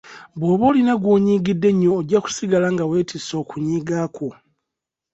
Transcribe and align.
Bwoba 0.39 0.63
olina 0.69 0.93
gw'onyiigidde 1.01 1.67
ennyo 1.71 1.89
ojja 1.99 2.19
kusigala 2.25 2.67
nga 2.73 2.83
wetisse 2.91 3.33
okunyiiga 3.41 3.95
okwo. 4.07 4.29